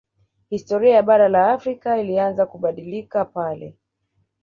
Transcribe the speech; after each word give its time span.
Historia 0.49 0.93
ya 0.95 1.01
bara 1.03 1.29
la 1.29 1.53
Afrika 1.53 1.97
ilianza 1.97 2.45
kubadilika 2.45 3.25
pale 3.25 3.77